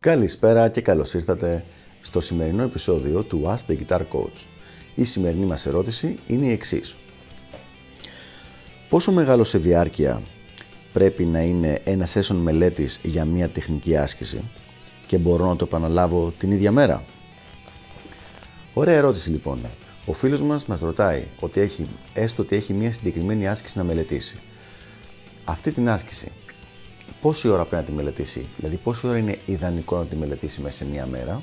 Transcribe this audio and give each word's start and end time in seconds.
Καλησπέρα 0.00 0.68
και 0.68 0.80
καλώς 0.80 1.14
ήρθατε 1.14 1.64
στο 2.00 2.20
σημερινό 2.20 2.62
επεισόδιο 2.62 3.22
του 3.22 3.42
Ask 3.46 3.70
the 3.70 3.76
Guitar 3.78 3.98
Coach. 4.00 4.44
Η 4.94 5.04
σημερινή 5.04 5.46
μας 5.46 5.66
ερώτηση 5.66 6.18
είναι 6.26 6.46
η 6.46 6.50
εξής. 6.50 6.96
Πόσο 8.88 9.12
μεγάλο 9.12 9.44
σε 9.44 9.58
διάρκεια 9.58 10.22
πρέπει 10.92 11.24
να 11.24 11.40
είναι 11.40 11.80
ένας 11.84 12.16
session 12.16 12.36
μελέτης 12.36 13.00
για 13.02 13.24
μια 13.24 13.48
τεχνική 13.48 13.96
άσκηση 13.96 14.40
και 15.06 15.18
μπορώ 15.18 15.46
να 15.46 15.56
το 15.56 15.64
επαναλάβω 15.64 16.32
την 16.38 16.50
ίδια 16.50 16.72
μέρα; 16.72 17.04
Ωραία 18.78 18.94
ερώτηση 18.94 19.30
λοιπόν. 19.30 19.60
Ο 20.06 20.12
φίλος 20.12 20.42
μας 20.42 20.66
μας 20.66 20.80
ρωτάει 20.80 21.24
ότι 21.40 21.60
έχει, 21.60 21.86
έστω 22.14 22.42
ότι 22.42 22.56
έχει 22.56 22.72
μια 22.72 22.92
συγκεκριμένη 22.92 23.48
άσκηση 23.48 23.78
να 23.78 23.84
μελετήσει. 23.84 24.38
Αυτή 25.44 25.72
την 25.72 25.88
άσκηση 25.88 26.32
πόση 27.20 27.48
ώρα 27.48 27.64
πρέπει 27.64 27.82
να 27.82 27.88
τη 27.88 27.92
μελετήσει, 27.92 28.46
δηλαδή 28.56 28.76
πόση 28.76 29.06
ώρα 29.06 29.18
είναι 29.18 29.38
ιδανικό 29.46 29.98
να 29.98 30.04
τη 30.04 30.16
μελετήσει 30.16 30.60
μέσα 30.60 30.76
σε 30.76 30.84
μία 30.84 31.06
μέρα; 31.06 31.42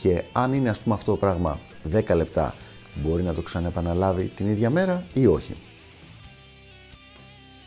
Και 0.00 0.24
αν 0.32 0.52
είναι 0.52 0.68
ας 0.68 0.78
πούμε 0.78 0.94
αυτό 0.94 1.10
το 1.10 1.16
πράγμα 1.16 1.60
10 1.92 2.14
λεπτά 2.14 2.54
μπορεί 2.94 3.22
να 3.22 3.34
το 3.34 3.42
ξαναεπαναλάβει 3.42 4.32
την 4.36 4.46
ίδια 4.50 4.70
μέρα 4.70 5.06
ή 5.12 5.26
όχι; 5.26 5.54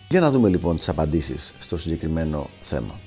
Για 0.09 0.19
να 0.19 0.31
δούμε 0.31 0.49
λοιπόν 0.49 0.77
τις 0.77 0.89
απαντήσεις 0.89 1.53
στο 1.59 1.77
συγκεκριμένο 1.77 2.49
θέμα. 2.61 2.99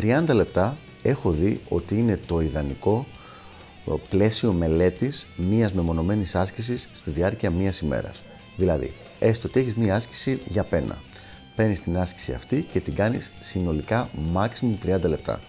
30 0.00 0.24
λεπτά 0.34 0.76
έχω 1.02 1.30
δει 1.30 1.60
ότι 1.68 1.98
είναι 1.98 2.20
το 2.26 2.40
ιδανικό 2.40 3.06
πλαίσιο 3.96 4.52
μελέτης 4.52 5.26
μίας 5.36 5.72
μεμονωμένης 5.72 6.34
άσκησης 6.34 6.88
στη 6.92 7.10
διάρκεια 7.10 7.50
μίας 7.50 7.80
ημέρας. 7.80 8.22
Δηλαδή, 8.56 8.92
έστω 9.18 9.48
ότι 9.48 9.60
έχεις 9.60 9.74
μία 9.74 9.94
άσκηση 9.94 10.40
για 10.46 10.64
πένα 10.64 10.98
παίρνεις 11.58 11.80
την 11.82 11.98
άσκηση 11.98 12.32
αυτή 12.32 12.66
και 12.72 12.80
την 12.80 12.94
κάνεις 12.94 13.30
συνολικά 13.40 14.10
maximum 14.34 14.86
30 14.86 15.08
λεπτά. 15.08 15.40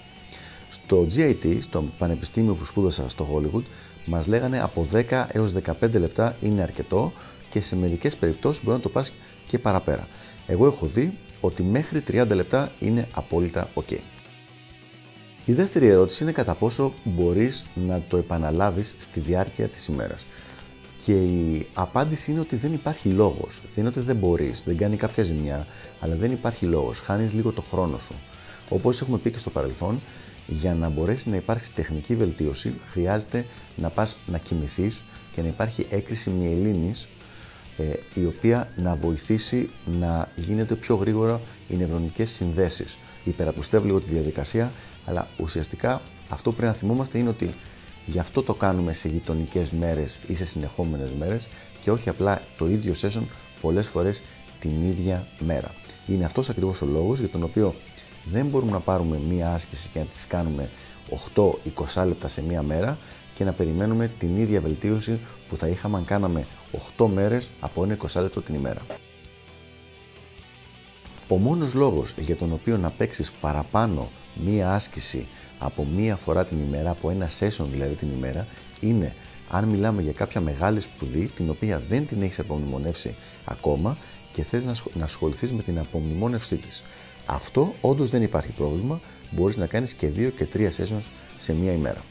Στο 0.70 1.06
GIT, 1.16 1.58
στο 1.60 1.84
πανεπιστήμιο 1.98 2.54
που 2.54 2.66
σπούδασα 2.66 3.10
στο 3.10 3.28
Hollywood, 3.34 3.64
μας 4.06 4.28
λέγανε 4.28 4.62
από 4.62 4.88
10 4.94 5.28
έως 5.32 5.54
15 5.82 6.00
λεπτά 6.00 6.36
είναι 6.42 6.62
αρκετό 6.62 7.14
και 7.50 7.62
σε 7.62 7.76
μερικές 7.76 8.16
περιπτώσεις 8.16 8.64
μπορεί 8.64 8.78
να 8.78 8.84
το 8.84 8.90
πάρει 8.90 9.08
και 9.48 9.60
παραπέρα. 9.60 10.08
Εγώ 10.48 10.66
έχω 10.66 10.86
δει 10.86 11.18
ότι 11.42 11.64
μέχρι 11.64 12.04
30 12.12 12.28
λεπτά 12.30 12.72
είναι 12.80 13.08
απόλυτα 13.14 13.70
ok. 13.74 13.98
Η 15.50 15.54
δεύτερη 15.54 15.88
ερώτηση 15.88 16.24
είναι 16.24 16.32
κατά 16.32 16.54
πόσο 16.54 16.94
μπορείς 17.04 17.66
να 17.76 18.02
το 18.08 18.18
επαναλάβεις 18.18 18.96
στη 19.00 19.20
διάρκεια 19.20 19.68
της 19.68 19.88
ημέρας. 19.88 20.26
Και 21.06 21.12
η 21.14 21.68
απάντηση 21.74 22.32
είναι 22.32 22.40
ότι 22.40 22.56
δεν 22.56 22.74
υπάρχει 22.74 23.10
λόγος. 23.10 23.62
Δεν 23.62 23.74
είναι 23.78 23.88
ότι 23.88 24.00
δεν 24.00 24.16
μπορείς, 24.16 24.64
δεν 24.66 24.78
κάνει 24.78 24.96
κάποια 24.96 25.24
ζημιά, 25.24 25.68
αλλά 26.00 26.16
δεν 26.16 26.32
υπάρχει 26.32 26.66
λόγος. 26.66 27.00
Χάνεις 27.00 27.34
λίγο 27.34 27.52
το 27.52 27.62
χρόνο 27.62 27.98
σου. 27.98 28.14
Όπως 28.70 29.02
έχουμε 29.02 29.18
πει 29.18 29.32
και 29.32 29.38
στο 29.38 29.50
παρελθόν, 29.50 30.02
για 30.48 30.74
να 30.74 30.90
μπορέσει 30.90 31.30
να 31.30 31.36
υπάρξει 31.36 31.74
τεχνική 31.74 32.16
βελτίωση, 32.16 32.74
χρειάζεται 32.92 33.46
να 33.76 33.90
πας 33.90 34.18
να 34.26 34.38
κοιμηθείς 34.38 35.02
και 35.36 35.42
να 35.42 35.48
υπάρχει 35.48 35.86
έκρηση 35.90 36.30
μυελίνης 36.30 37.08
ε, 37.78 37.84
η 38.22 38.26
οποία 38.26 38.70
να 38.76 38.96
βοηθήσει 38.96 39.70
να 40.00 40.30
γίνεται 40.36 40.76
πιο 40.76 40.96
γρήγορα 40.96 41.42
οι 41.70 41.76
νευρονικές 41.76 42.30
συνδέσεις. 42.30 42.98
Υπεραπουστεύει 43.30 43.86
λίγο 43.86 44.00
τη 44.00 44.14
διαδικασία, 44.14 44.72
αλλά 45.06 45.28
ουσιαστικά 45.38 46.02
αυτό 46.30 46.50
που 46.50 46.56
πρέπει 46.56 46.72
να 46.72 46.78
θυμόμαστε 46.78 47.18
είναι 47.18 47.30
ότι 47.30 47.50
Γι' 48.10 48.20
αυτό 48.20 48.44
το 48.44 48.54
κάνουμε 48.54 48.94
σε 48.94 49.08
γειτονικές 49.08 49.72
μέρες 49.72 50.20
ή 50.28 50.36
σε 50.36 50.46
συνεχόμενες 50.46 51.10
μέρες 51.20 51.48
και 51.82 51.92
όχι 51.92 52.10
απλά 52.10 52.42
το 52.58 52.68
ίδιο 52.68 52.94
session 53.02 53.22
πολλές 53.62 53.88
φορές 53.88 54.24
την 54.60 54.84
ίδια 54.84 55.28
μέρα. 55.40 55.72
Είναι 56.08 56.26
αυτός 56.26 56.50
ακριβώς 56.50 56.82
ο 56.82 56.86
λόγος 56.86 57.20
για 57.20 57.30
τον 57.30 57.44
οποίο 57.44 57.76
δεν 58.32 58.46
μπορούμε 58.46 58.72
να 58.72 58.80
πάρουμε 58.80 59.20
μία 59.30 59.54
άσκηση 59.54 59.90
και 59.94 60.00
να 60.00 60.06
τις 60.06 60.28
κάνουμε 60.28 60.70
8-20 61.36 62.06
λεπτά 62.08 62.28
σε 62.28 62.42
μία 62.42 62.62
μέρα 62.62 62.98
και 63.36 63.44
να 63.44 63.52
περιμένουμε 63.52 64.12
την 64.20 64.38
ίδια 64.38 64.62
βελτίωση 64.62 65.20
που 65.50 65.58
θα 65.58 65.68
είχαμε 65.68 65.98
αν 65.98 66.06
κάναμε 66.06 66.48
8 66.98 67.06
μέρες 67.14 67.50
από 67.60 67.84
ένα 67.84 67.98
20 68.14 68.22
λεπτό 68.22 68.42
την 68.42 68.56
ημέρα. 68.56 68.82
Ο 71.32 71.38
μόνος 71.38 71.74
λόγος 71.74 72.14
για 72.18 72.36
τον 72.36 72.54
οποίο 72.54 72.78
να 72.78 72.90
παίξεις 72.90 73.32
παραπάνω 73.32 74.10
μία 74.46 74.74
άσκηση 74.74 75.28
από 75.60 75.86
μία 75.96 76.16
φορά 76.16 76.46
την 76.46 76.58
ημέρα, 76.60 76.90
από 76.90 77.10
ένα 77.10 77.30
session 77.40 77.66
δηλαδή 77.72 77.94
την 77.94 78.08
ημέρα, 78.18 78.48
είναι 78.80 79.16
αν 79.50 79.66
μιλάμε 79.66 80.02
για 80.02 80.12
κάποια 80.12 80.42
μεγάλη 80.42 80.80
σπουδή 80.80 81.32
την 81.36 81.50
οποία 81.50 81.82
δεν 81.90 82.08
την 82.08 82.22
έχεις 82.22 82.40
απομνημονεύσει 82.40 83.16
ακόμα 83.46 83.98
και 84.34 84.44
θες 84.44 84.66
να 84.94 85.04
ασχοληθείς 85.04 85.52
με 85.52 85.64
την 85.64 85.80
απομνημόνευσή 85.80 86.56
της. 86.56 86.84
Αυτό 87.26 87.74
όντως 87.82 88.10
δεν 88.10 88.22
υπάρχει 88.22 88.52
πρόβλημα, 88.52 89.00
μπορείς 89.32 89.58
να 89.58 89.66
κάνεις 89.66 89.94
και 89.94 90.08
δύο 90.08 90.30
και 90.30 90.46
τρία 90.46 90.72
sessions 90.72 91.06
σε 91.38 91.54
μία 91.54 91.72
ημέρα. 91.72 92.04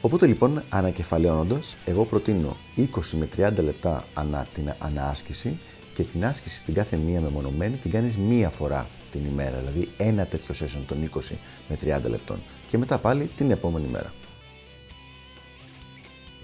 Οπότε 0.00 0.26
λοιπόν, 0.26 0.62
ανακεφαλαιώνοντας, 0.68 1.76
εγώ 1.84 2.04
προτείνω 2.04 2.56
20 2.76 2.84
με 3.18 3.28
30 3.36 3.52
λεπτά 3.62 4.04
ανά 4.14 4.46
την 4.54 4.72
ανάσκηση 4.78 5.58
και 5.96 6.02
την 6.02 6.24
άσκηση 6.24 6.56
στην 6.56 6.74
κάθε 6.74 6.96
μία 6.96 7.20
μεμονωμένη 7.20 7.76
την 7.76 7.90
κάνεις 7.90 8.16
μία 8.16 8.50
φορά 8.50 8.88
την 9.10 9.20
ημέρα, 9.24 9.58
δηλαδή 9.58 9.88
ένα 9.96 10.26
τέτοιο 10.26 10.54
session 10.58 10.82
των 10.86 11.10
20 11.14 11.20
με 11.68 11.78
30 11.84 12.08
λεπτών 12.08 12.38
και 12.68 12.78
μετά 12.78 12.98
πάλι 12.98 13.30
την 13.36 13.50
επόμενη 13.50 13.86
μέρα. 13.86 14.12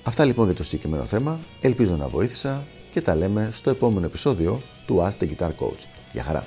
Αυτά 0.03 0.25
λοιπόν 0.25 0.47
για 0.47 0.55
το 0.55 0.65
συγκεκριμένο 0.65 1.05
θέμα, 1.05 1.39
ελπίζω 1.61 1.97
να 1.97 2.09
βοήθησα 2.09 2.65
και 2.91 3.01
τα 3.01 3.15
λέμε 3.15 3.49
στο 3.53 3.71
επόμενο 3.71 4.07
επεισόδιο 4.07 4.61
του 4.87 5.09
Ask 5.09 5.23
the 5.23 5.29
Guitar 5.29 5.51
Coach. 5.59 5.85
Γεια 6.13 6.23
χαρά! 6.23 6.47